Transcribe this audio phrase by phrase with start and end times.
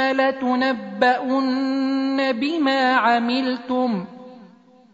[0.00, 1.52] لتنبؤن
[2.32, 4.04] بما عملتم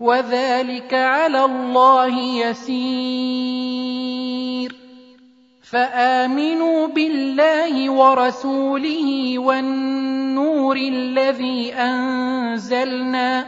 [0.00, 3.96] وذلك على الله يسير.
[5.70, 13.46] فآمنوا بالله ورسوله والنور الذي أنزلنا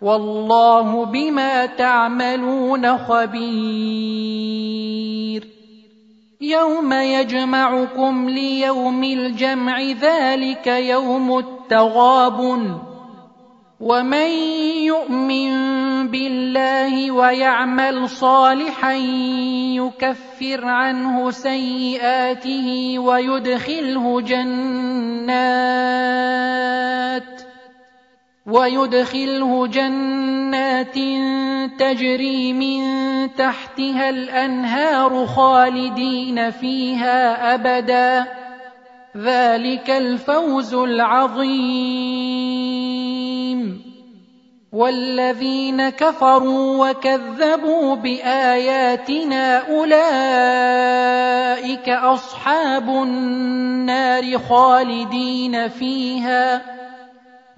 [0.00, 3.98] والله بما تعملون خبير.
[6.40, 12.40] يوم يجمعكم ليوم الجمع ذلك يوم التغاب
[13.80, 14.30] ومن
[14.86, 15.50] يؤمن
[16.08, 18.92] بالله ويعمل صالحا
[19.74, 25.58] يكفر عنه سيئاته ويدخله جنات
[28.46, 29.66] ويدخله
[30.82, 30.94] جنات
[31.78, 32.80] تجري من
[33.34, 38.26] تحتها الأنهار خالدين فيها أبدا.
[39.16, 42.28] ذلك الفوز العظيم.
[44.72, 51.08] والذين كفروا وكذبوا بآياتنا أولئك
[51.88, 56.77] أصحاب النار خالدين فيها.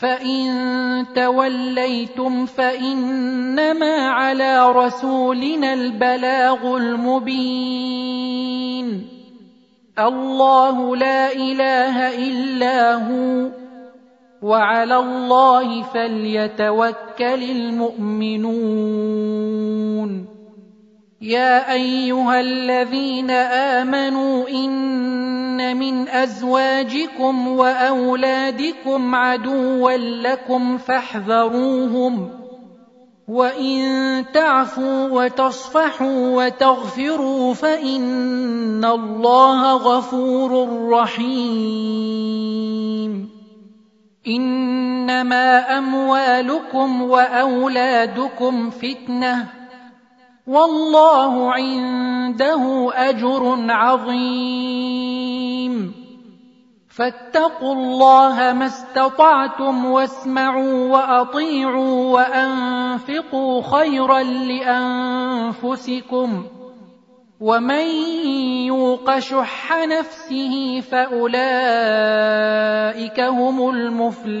[0.00, 8.10] فان توليتم فانما على رسولنا البلاغ المبين
[9.98, 13.50] الله لا اله الا هو
[14.42, 18.80] وعلى الله فليتوكل المؤمنون
[21.20, 24.70] يا ايها الذين امنوا ان
[25.74, 32.30] من أزواجكم وأولادكم عدوا لكم فاحذروهم
[33.28, 42.40] وإن تعفوا وتصفحوا وتغفروا فإن الله غفور رحيم.
[44.26, 49.59] إنما أموالكم وأولادكم فتنة.
[50.50, 55.20] والله عنده أجر عظيم.
[56.88, 64.22] فاتقوا الله ما استطعتم واسمعوا وأطيعوا وأنفقوا خيرا
[65.62, 66.44] لأنفسكم.
[67.40, 67.86] ومن
[68.66, 71.30] يوق شح نفسه فأولئك
[73.20, 74.40] هم المفلحون.